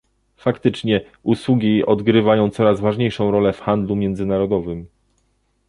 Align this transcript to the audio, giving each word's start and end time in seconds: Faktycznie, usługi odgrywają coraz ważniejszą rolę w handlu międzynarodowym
Faktycznie, 0.35 1.01
usługi 1.23 1.85
odgrywają 1.85 2.49
coraz 2.49 2.79
ważniejszą 2.79 3.31
rolę 3.31 3.53
w 3.53 3.59
handlu 3.61 3.95
międzynarodowym 3.95 4.87